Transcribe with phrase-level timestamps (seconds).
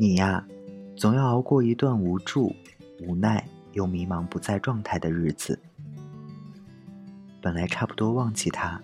[0.00, 0.46] 你呀，
[0.96, 2.54] 总要熬过一段无助、
[3.00, 5.58] 无奈又迷茫不在状态的日子。
[7.42, 8.80] 本来差不多忘记他，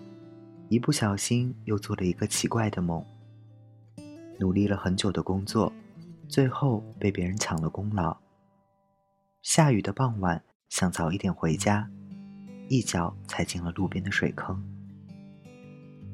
[0.67, 3.01] 一不小心又做了一个奇怪的梦。
[4.37, 5.71] 努力了很久的工作，
[6.27, 8.17] 最后被别人抢了功劳。
[9.41, 11.89] 下雨的傍晚，想早一点回家，
[12.67, 14.61] 一脚踩进了路边的水坑。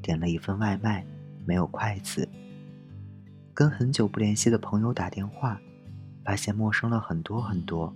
[0.00, 1.04] 点了一份外卖，
[1.44, 2.28] 没有筷子。
[3.54, 5.60] 跟很久不联系的朋友打电话，
[6.24, 7.94] 发现陌生了很多很多。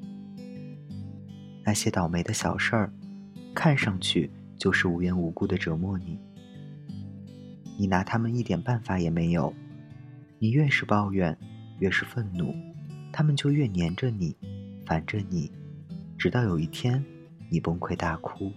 [1.65, 2.93] 那些倒霉的小事儿，
[3.55, 6.19] 看上去就是无缘无故的折磨你。
[7.79, 9.53] 你拿他们一点办法也没有。
[10.39, 11.37] 你越是抱怨，
[11.79, 12.55] 越是愤怒，
[13.11, 14.37] 他们就越黏着你，
[14.85, 15.51] 烦着你，
[16.19, 17.03] 直到有一天，
[17.49, 18.53] 你崩溃大哭。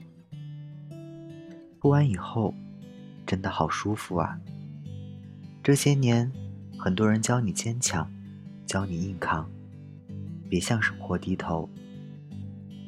[1.79, 2.53] 哭完以后，
[3.25, 4.37] 真的好舒服啊。
[5.63, 6.29] 这些年。
[6.81, 8.09] 很多人教你坚强，
[8.65, 9.45] 教你硬扛，
[10.49, 11.69] 别向生活低头，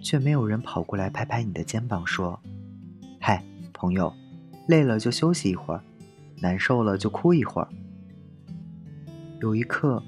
[0.02, 2.41] 却没有人跑过来拍拍你的肩膀说
[3.19, 3.43] ：“嗨，
[3.73, 4.13] 朋友，
[4.66, 5.83] 累了就休息一会儿，
[6.38, 7.67] 难受了就哭一会儿。”
[9.41, 10.01] 有一刻，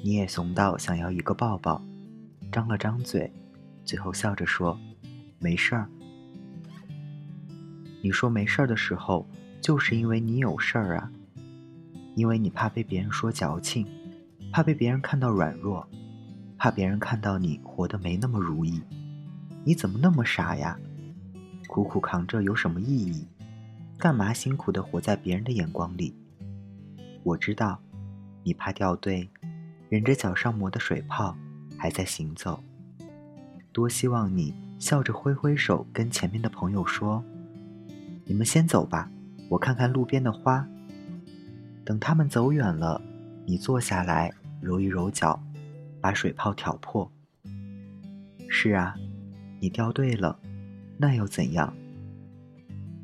[0.00, 1.82] 你也怂到想要一个抱抱，
[2.52, 3.32] 张了张嘴，
[3.84, 4.78] 最后笑着说
[5.40, 5.88] ：“没事儿。”
[8.00, 9.26] 你说没事儿的时候，
[9.60, 11.10] 就是因为你有事儿啊。
[12.14, 13.86] 因为你怕被别人说矫情，
[14.52, 15.86] 怕被别人看到软弱，
[16.56, 18.80] 怕别人看到你活得没那么如意。
[19.64, 20.78] 你怎么那么傻呀？
[21.66, 23.26] 苦苦扛着有什么意义？
[23.98, 26.14] 干嘛辛苦的活在别人的眼光里？
[27.22, 27.80] 我知道，
[28.42, 29.28] 你怕掉队，
[29.88, 31.34] 忍着脚上磨的水泡，
[31.78, 32.62] 还在行走。
[33.72, 37.24] 多希望你笑着挥挥手，跟前面的朋友说
[38.26, 39.10] ：“你们先走吧，
[39.48, 40.68] 我看看路边的花。”
[41.84, 43.00] 等他们走远了，
[43.46, 45.38] 你坐下来揉一揉脚，
[46.00, 47.10] 把水泡挑破。
[48.48, 48.94] 是啊，
[49.60, 50.38] 你掉队了，
[50.96, 51.74] 那又怎样？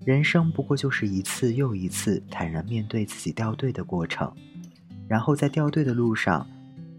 [0.05, 4.33] 人生不过就是一次又一次坦然面对自己掉队的过程，
[5.07, 6.47] 然后在掉队的路上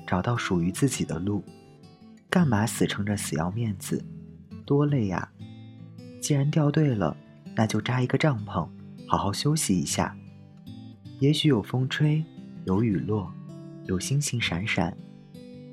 [0.05, 1.43] 找到属于自己的路。
[2.29, 4.01] 干嘛死撑着死要面子？
[4.65, 5.29] 多累呀！
[6.21, 7.17] 既然掉队了，
[7.55, 8.69] 那就扎一个帐篷，
[9.07, 10.15] 好好休息一下。
[11.21, 12.25] 也许有风吹，
[12.65, 13.31] 有雨落，
[13.85, 14.97] 有星星闪闪，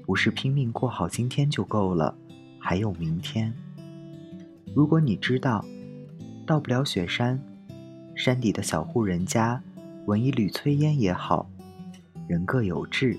[0.05, 2.15] 不是拼命过好今天就够了，
[2.61, 3.51] 还有明天。
[4.75, 5.65] 如果你知道，
[6.45, 7.43] 到不了雪山，
[8.15, 9.59] 山底的小户人家，
[10.05, 11.49] 闻一缕炊烟也好。
[12.27, 13.19] 人各有志，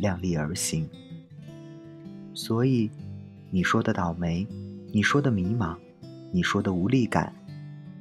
[0.00, 0.88] 量力而行。
[2.32, 2.90] 所以，
[3.50, 4.46] 你说的倒霉，
[4.94, 5.76] 你说的迷茫，
[6.32, 7.34] 你说的无力感，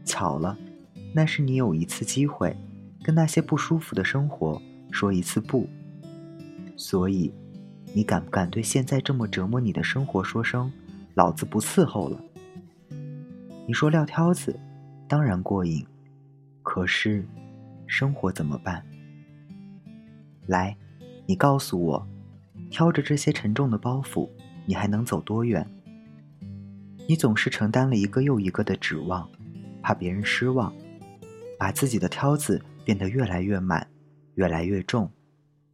[0.06, 0.58] 巧了，
[1.14, 2.56] 那是你有一次机会。
[3.06, 5.70] 跟那些不舒服的生活说一次不。
[6.76, 7.32] 所以，
[7.94, 10.72] 你敢不敢对现在这么折磨你的生活说声
[11.14, 12.20] “老子不伺候了”？
[13.68, 14.60] 你说撂挑子，
[15.08, 15.86] 当然过瘾，
[16.64, 17.24] 可是，
[17.86, 18.84] 生活怎么办？
[20.48, 20.76] 来，
[21.28, 22.08] 你告诉我，
[22.72, 24.28] 挑着这些沉重的包袱，
[24.66, 25.64] 你还能走多远？
[27.08, 29.30] 你总是承担了一个又一个的指望，
[29.84, 30.74] 怕别人失望，
[31.60, 32.60] 把自己的挑子。
[32.86, 33.86] 变得越来越满，
[34.36, 35.12] 越来越重。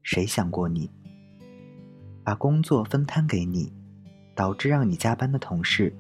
[0.02, 0.90] 谁想过你？
[2.24, 3.72] 把工作分摊给你，
[4.34, 5.94] 导致让你加班的同事，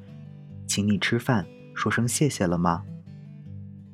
[0.66, 1.46] 请你吃饭
[1.76, 2.84] 说声谢谢了吗？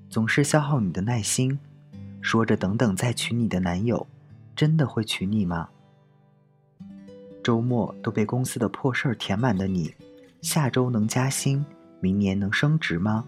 [0.09, 1.57] 总是消耗你的耐心，
[2.21, 4.05] 说着等等再娶你的男友，
[4.55, 5.67] 真的会娶你吗？
[7.43, 9.93] 周末都被公司的破事儿填满的你，
[10.41, 11.65] 下周能加薪，
[11.99, 13.25] 明年能升职吗？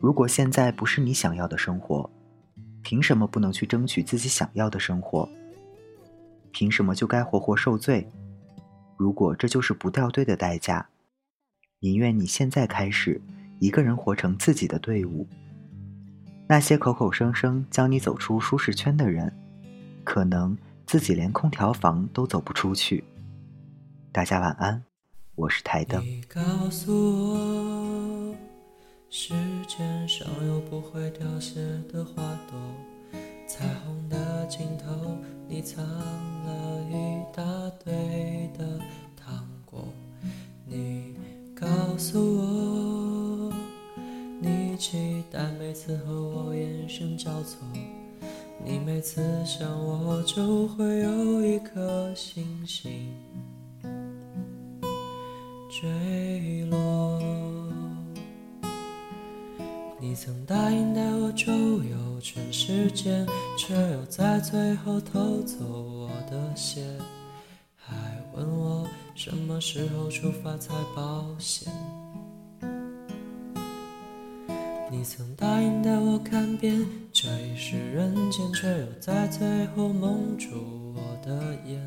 [0.00, 2.08] 如果现在不是你想要的生活，
[2.82, 5.28] 凭什么不能去争取自己想要的生活？
[6.50, 8.06] 凭什么就该活活受罪？
[8.96, 10.86] 如果这就是不掉队的代价，
[11.80, 13.20] 宁愿你现在开始
[13.58, 15.26] 一个人活成自己的队伍。
[16.46, 19.32] 那些口口声声教你走出舒适圈的人，
[20.04, 20.56] 可能
[20.86, 23.02] 自己连空调房都走不出去。
[24.12, 24.84] 大家晚安，
[25.34, 26.04] 我是台灯。
[29.14, 29.34] 世
[29.68, 29.76] 界
[30.08, 31.60] 上有不会凋谢
[31.92, 32.58] 的花朵，
[33.46, 37.44] 彩虹的尽头，你藏了一大
[37.84, 38.80] 堆的
[39.14, 39.84] 糖果。
[40.64, 41.14] 你
[41.54, 41.66] 告
[41.98, 43.52] 诉我，
[44.40, 47.58] 你期待每次和我眼神交错，
[48.64, 53.14] 你每次想我就会有一颗星星
[55.68, 57.31] 坠落。
[60.02, 63.24] 你曾答应带我周游全世界，
[63.56, 66.84] 却又在最后偷走我的鞋，
[67.76, 67.94] 还
[68.34, 68.84] 问我
[69.14, 71.72] 什么时候出发才保险。
[74.90, 80.48] 你曾答应带我看遍这一世人间，却又在最后蒙住
[80.96, 81.80] 我的眼，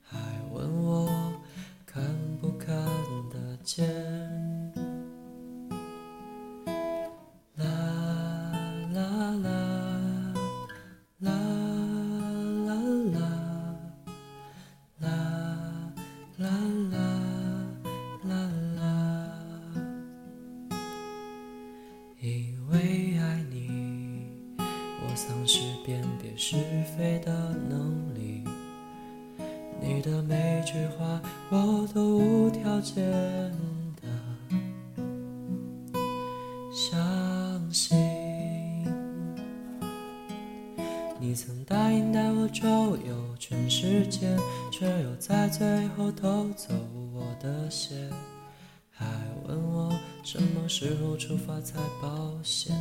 [0.00, 0.16] 还
[0.52, 1.08] 问我
[1.84, 2.00] 看
[2.40, 2.72] 不看
[3.28, 4.63] 得见。
[22.74, 24.26] 会爱你。
[24.58, 26.56] 我丧失辨别是
[26.98, 28.42] 非的能力，
[29.80, 32.96] 你的每句话我都无条件
[34.02, 34.08] 的
[36.72, 37.96] 相信。
[41.20, 42.66] 你曾答应带我周
[43.06, 44.36] 游全世界，
[44.72, 46.74] 却又在最后偷走
[47.12, 47.94] 我的鞋，
[48.96, 49.06] 还
[49.46, 49.92] 问我
[50.22, 52.74] 什么时候出发才保险。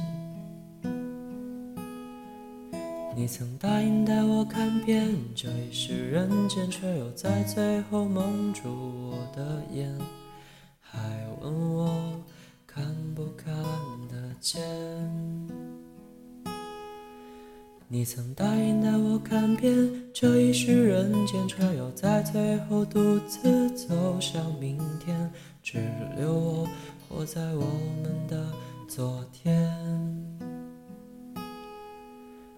[3.16, 8.64] 你曾答应带我看遍这一世人间，却又在最后蒙住
[9.12, 9.96] 我的眼，
[10.80, 11.00] 还
[11.42, 12.20] 问我
[12.66, 12.84] 看
[13.14, 13.54] 不看
[14.10, 14.60] 得见。
[17.88, 19.76] 你曾答应带我看遍
[20.12, 25.32] 这一世人间，却又在最后独自走向明天，
[25.62, 25.78] 只
[26.18, 26.68] 留我
[27.08, 27.66] 活在我
[28.02, 28.52] 们的
[28.88, 29.72] 昨天。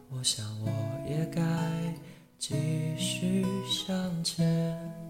[0.09, 0.69] 我想，我
[1.09, 1.41] 也该
[2.39, 2.55] 继
[2.97, 5.04] 续向前。